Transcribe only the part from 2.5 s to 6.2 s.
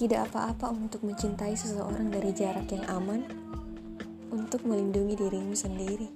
yang aman, untuk melindungi dirimu sendiri.